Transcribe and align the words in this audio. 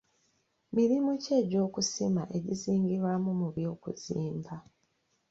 Mirimu 0.75 1.11
ki 1.23 1.31
egy'okusima 1.39 2.23
egizingirwa 2.37 3.11
mu 3.39 3.47
by'okuzimba. 3.55 4.55